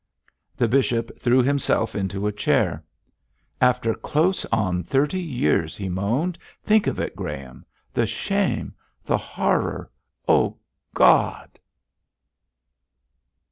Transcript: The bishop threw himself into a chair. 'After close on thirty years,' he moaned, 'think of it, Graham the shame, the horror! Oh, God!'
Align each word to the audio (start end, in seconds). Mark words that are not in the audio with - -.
The 0.55 0.67
bishop 0.67 1.19
threw 1.19 1.43
himself 1.43 1.93
into 1.93 2.25
a 2.25 2.31
chair. 2.31 2.83
'After 3.61 3.93
close 3.93 4.45
on 4.45 4.83
thirty 4.83 5.21
years,' 5.21 5.77
he 5.77 5.89
moaned, 5.89 6.39
'think 6.63 6.87
of 6.87 6.99
it, 6.99 7.15
Graham 7.15 7.63
the 7.93 8.07
shame, 8.07 8.73
the 9.05 9.17
horror! 9.17 9.91
Oh, 10.27 10.57
God!' 10.95 11.59